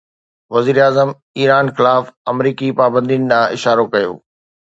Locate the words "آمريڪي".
2.33-2.69